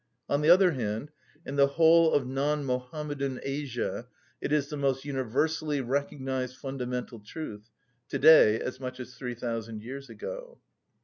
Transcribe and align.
On 0.27 0.41
the 0.41 0.49
other 0.49 0.71
hand, 0.71 1.11
in 1.45 1.57
the 1.57 1.67
whole 1.77 2.11
of 2.15 2.23
non‐Mohammedan 2.23 3.39
Asia 3.43 4.07
it 4.41 4.51
is 4.51 4.67
the 4.69 4.75
most 4.75 5.05
universally 5.05 5.79
recognised 5.79 6.57
fundamental 6.57 7.19
truth, 7.19 7.69
to‐day 8.09 8.59
as 8.59 8.79
much 8.79 8.99
as 8.99 9.13
three 9.13 9.35
thousand 9.35 9.83
years 9.83 10.09
ago. 10.09 10.57